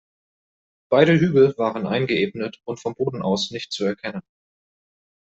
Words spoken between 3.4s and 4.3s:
nicht zu erkennen.